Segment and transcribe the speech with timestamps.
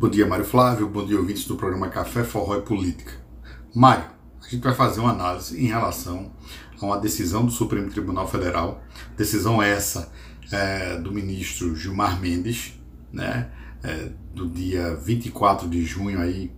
[0.00, 0.88] Bom dia, Mário Flávio.
[0.88, 3.12] Bom dia, ouvintes do programa Café, Forró e Política.
[3.74, 4.06] Mário,
[4.42, 6.32] a gente vai fazer uma análise em relação
[6.80, 8.82] a uma decisão do Supremo Tribunal Federal,
[9.14, 10.10] decisão essa
[10.50, 12.80] é, do ministro Gilmar Mendes,
[13.12, 13.50] né,
[13.82, 16.50] é, do dia 24 de junho aí,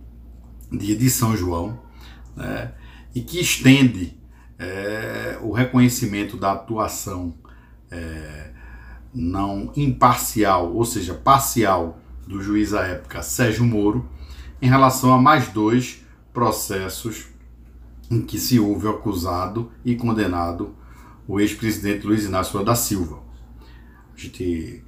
[0.71, 1.77] dia de São João,
[2.37, 2.71] né,
[3.13, 4.17] e que estende
[4.57, 7.33] é, o reconhecimento da atuação
[7.91, 8.51] é,
[9.13, 14.07] não imparcial, ou seja, parcial do juiz à época Sérgio Moro,
[14.61, 17.27] em relação a mais dois processos
[18.09, 20.75] em que se houve acusado e condenado
[21.27, 23.21] o ex-presidente Luiz Inácio da Silva.
[24.13, 24.83] A gente,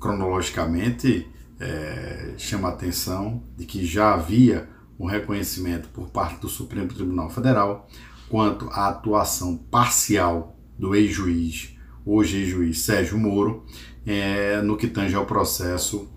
[0.00, 1.28] cronologicamente,
[1.60, 7.30] é, chama a atenção de que já havia um reconhecimento por parte do Supremo Tribunal
[7.30, 7.88] Federal
[8.28, 13.64] quanto à atuação parcial do ex-juiz, hoje ex-juiz Sérgio Moro,
[14.06, 16.08] é, no que tange ao processo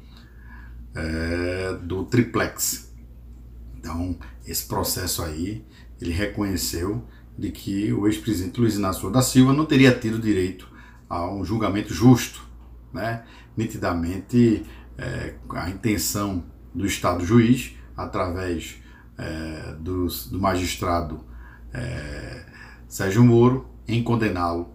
[0.98, 2.92] é, do triplex.
[3.78, 5.64] Então, esse processo aí,
[6.02, 10.68] ele reconheceu de que o ex-presidente Luiz Inácio da Silva não teria tido direito
[11.08, 12.42] a um julgamento justo,
[12.92, 13.24] né?
[13.56, 14.66] Nitidamente,
[14.98, 18.78] é, a intenção do Estado juiz, através
[19.18, 21.24] é, do, do, magistrado
[21.74, 22.46] é,
[22.88, 24.70] Sérgio Moro, em condená-lo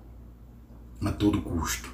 [1.04, 1.92] a todo custo.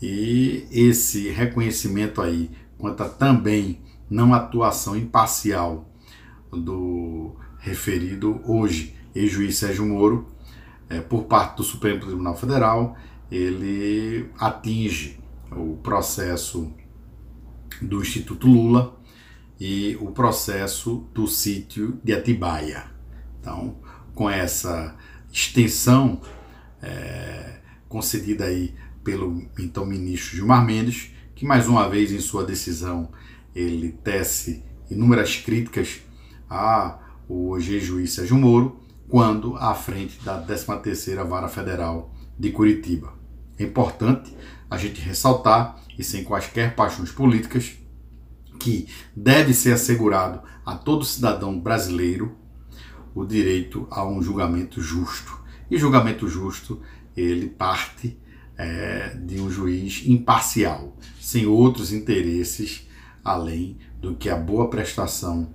[0.00, 5.88] E esse reconhecimento aí quanto também não atuação imparcial
[6.50, 10.26] do referido hoje ex-juiz Sérgio Moro,
[10.88, 12.96] é, por parte do Supremo Tribunal Federal,
[13.30, 15.20] ele atinge
[15.52, 16.72] o processo
[17.80, 18.98] do Instituto Lula
[19.58, 22.90] e o processo do sítio de Atibaia.
[23.38, 23.76] Então,
[24.14, 24.96] com essa
[25.32, 26.20] extensão
[26.82, 33.08] é, concedida aí pelo então ministro Gilmar Mendes, que mais uma vez em sua decisão
[33.54, 36.02] ele tece inúmeras críticas
[36.50, 43.14] a o juiz Sérgio Moro, quando à frente da 13ª Vara Federal de Curitiba.
[43.58, 44.36] É importante
[44.70, 47.72] a gente ressaltar, e sem quaisquer paixões políticas,
[48.58, 52.36] que deve ser assegurado a todo cidadão brasileiro
[53.14, 55.42] o direito a um julgamento justo.
[55.70, 56.82] E julgamento justo,
[57.16, 58.20] ele parte
[58.58, 60.98] é, de um juiz imparcial,
[61.30, 62.88] sem outros interesses
[63.24, 65.54] além do que a boa prestação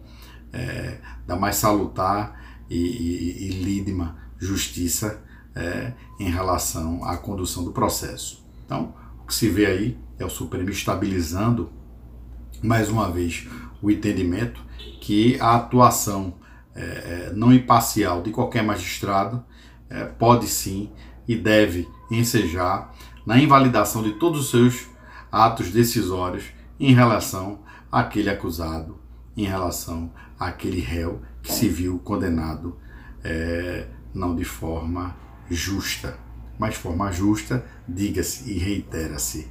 [0.53, 5.21] é, da mais salutar e, e, e lídima justiça
[5.53, 8.45] é, em relação à condução do processo.
[8.65, 11.69] Então, o que se vê aí é o Supremo estabilizando
[12.63, 13.45] mais uma vez
[13.81, 14.63] o entendimento
[15.01, 16.35] que a atuação
[16.73, 19.43] é, é não imparcial de qualquer magistrado
[19.89, 20.89] é, pode sim
[21.27, 22.93] e deve ensejar
[23.25, 24.94] na invalidação de todos os seus
[25.31, 26.45] atos decisórios
[26.79, 27.59] em relação
[27.91, 28.99] àquele acusado,
[29.35, 32.77] em relação àquele réu que se viu condenado
[33.23, 35.15] é, não de forma
[35.49, 36.17] justa,
[36.57, 39.47] mas forma justa, diga-se e reitera-se,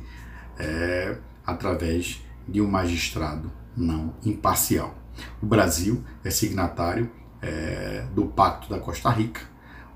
[0.59, 4.95] é, através de um magistrado não imparcial.
[5.43, 9.43] O Brasil é signatário é, do Pacto da Costa Rica,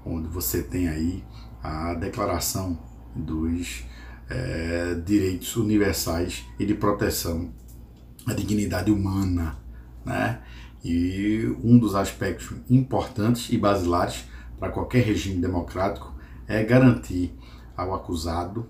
[0.05, 1.25] onde você tem aí
[1.63, 2.79] a Declaração
[3.15, 3.85] dos
[4.29, 7.53] é, Direitos Universais e de Proteção
[8.27, 9.59] à Dignidade Humana.
[10.05, 10.41] Né?
[10.85, 14.25] E um dos aspectos importantes e basilares
[14.59, 16.15] para qualquer regime democrático
[16.47, 17.35] é garantir
[17.77, 18.69] ao acusado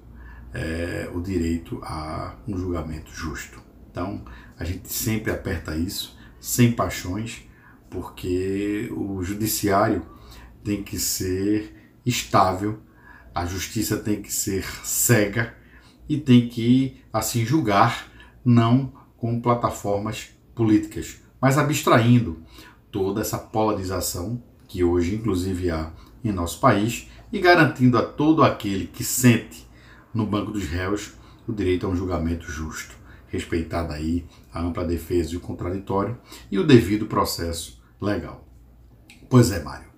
[0.52, 3.60] é, o direito a um julgamento justo.
[3.90, 4.24] Então,
[4.58, 7.42] a gente sempre aperta isso, sem paixões,
[7.90, 10.04] porque o judiciário
[10.62, 11.74] tem que ser
[12.04, 12.80] estável,
[13.38, 15.54] a justiça tem que ser cega
[16.08, 18.10] e tem que assim julgar
[18.44, 22.42] não com plataformas políticas, mas abstraindo
[22.90, 25.92] toda essa polarização que hoje inclusive há
[26.24, 29.68] em nosso país e garantindo a todo aquele que sente
[30.12, 31.12] no banco dos réus
[31.46, 32.96] o direito a um julgamento justo,
[33.28, 36.18] respeitada aí a ampla defesa e o contraditório
[36.50, 38.44] e o devido processo legal.
[39.30, 39.88] Pois é, Mário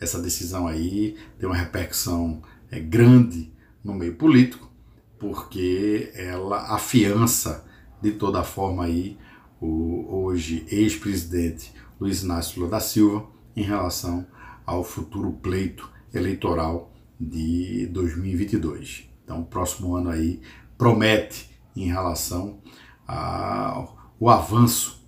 [0.00, 3.52] essa decisão aí tem uma repercussão é, grande
[3.82, 4.70] no meio político,
[5.18, 7.66] porque ela afiança
[8.00, 9.18] de toda forma aí
[9.60, 14.26] o hoje ex-presidente Luiz Inácio Lula da Silva em relação
[14.64, 19.08] ao futuro pleito eleitoral de 2022.
[19.22, 20.40] Então, o próximo ano aí
[20.78, 22.60] promete em relação
[23.06, 25.06] ao avanço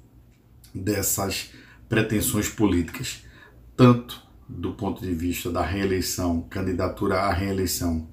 [0.75, 1.53] dessas
[1.89, 3.25] pretensões políticas,
[3.77, 4.23] tanto
[4.59, 8.09] do ponto de vista da reeleição, candidatura à reeleição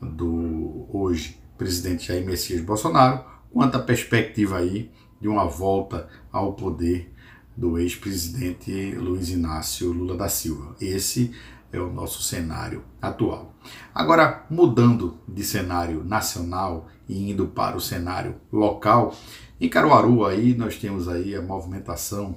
[0.00, 4.90] do hoje presidente Jair Messias Bolsonaro, quanto à perspectiva aí
[5.20, 7.12] de uma volta ao poder
[7.56, 10.76] do ex-presidente Luiz Inácio Lula da Silva.
[10.80, 11.32] Esse
[11.72, 13.54] é o nosso cenário atual.
[13.94, 19.14] Agora, mudando de cenário nacional e indo para o cenário local,
[19.60, 22.36] em Caruaru aí nós temos aí a movimentação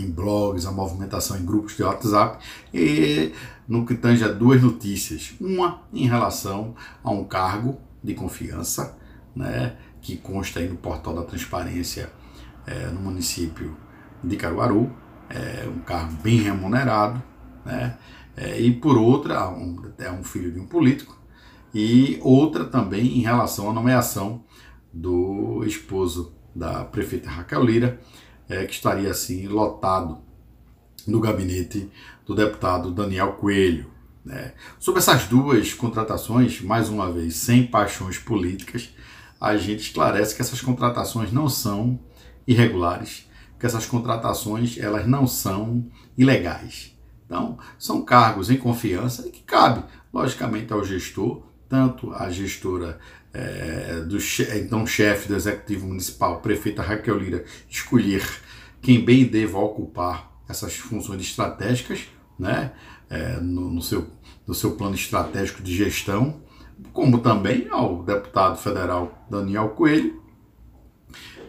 [0.00, 3.32] em blogs, a movimentação em grupos de WhatsApp e
[3.68, 5.34] no que tange a duas notícias.
[5.40, 8.96] Uma em relação a um cargo de confiança,
[9.34, 12.10] né, que consta aí no portal da transparência
[12.66, 13.76] é, no município
[14.22, 14.90] de Caruaru,
[15.28, 17.22] é um cargo bem remunerado,
[17.64, 17.96] né,
[18.36, 21.16] é, e por outra, um, é um filho de um político,
[21.74, 24.44] e outra também em relação à nomeação
[24.92, 28.00] do esposo da prefeita Raquel Lira,
[28.48, 30.18] é, que estaria assim lotado
[31.06, 31.90] no gabinete
[32.26, 33.90] do deputado Daniel Coelho.
[34.24, 34.52] Né?
[34.78, 38.90] Sobre essas duas contratações, mais uma vez, sem paixões políticas,
[39.40, 41.98] a gente esclarece que essas contratações não são
[42.46, 43.28] irregulares,
[43.58, 45.86] que essas contratações elas não são
[46.16, 46.96] ilegais.
[47.26, 51.42] Então, são cargos em confiança e que cabe, logicamente, ao gestor,
[51.72, 52.98] tanto a gestora
[53.32, 54.18] é, do
[54.54, 58.22] então chefe do Executivo Municipal, prefeita Raquel Lira, escolher
[58.82, 62.00] quem bem deva ocupar essas funções estratégicas,
[62.38, 62.72] né,
[63.08, 64.06] é, no, no, seu,
[64.46, 66.42] no seu plano estratégico de gestão,
[66.92, 70.22] como também ao deputado federal Daniel Coelho,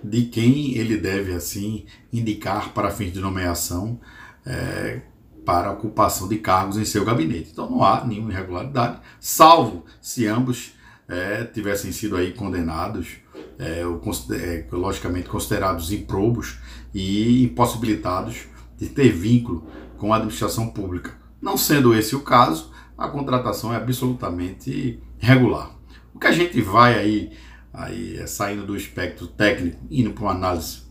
[0.01, 3.99] de quem ele deve assim indicar para fins de nomeação
[4.45, 5.01] é,
[5.45, 7.49] para ocupação de cargos em seu gabinete.
[7.51, 10.73] Então não há nenhuma irregularidade, salvo se ambos
[11.07, 13.17] é, tivessem sido aí condenados,
[13.59, 14.01] é, ou,
[14.31, 16.57] é, logicamente considerados improbos
[16.93, 18.47] e impossibilitados
[18.77, 19.67] de ter vínculo
[19.97, 21.11] com a administração pública.
[21.41, 25.71] Não sendo esse o caso, a contratação é absolutamente regular.
[26.13, 27.31] O que a gente vai aí,
[27.73, 30.83] aí é saindo do espectro técnico, indo para uma análise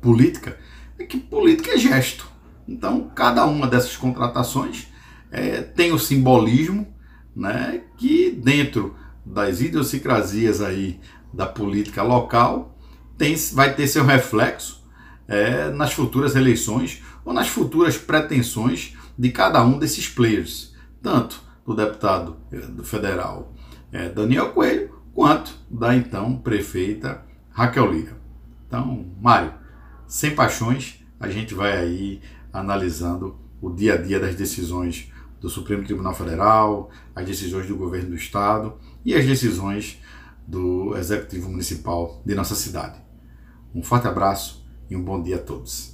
[0.00, 0.58] política,
[0.98, 2.33] é que política é gesto.
[2.66, 4.88] Então, cada uma dessas contratações
[5.30, 6.86] é, tem o simbolismo
[7.34, 8.94] né, que dentro
[9.24, 11.00] das idiosincrasias aí
[11.32, 12.78] da política local
[13.18, 14.84] tem, vai ter seu reflexo
[15.26, 21.74] é, nas futuras eleições ou nas futuras pretensões de cada um desses players, tanto do
[21.74, 23.54] deputado eh, do federal
[23.90, 28.16] é, Daniel Coelho, quanto da então prefeita Raquel Lira.
[28.66, 29.54] Então, Mário,
[30.06, 32.20] sem paixões, a gente vai aí
[32.54, 38.10] analisando o dia a dia das decisões do Supremo Tribunal Federal, as decisões do governo
[38.10, 38.74] do Estado
[39.04, 40.00] e as decisões
[40.46, 42.98] do Executivo Municipal de nossa cidade.
[43.74, 45.93] Um forte abraço e um bom dia a todos.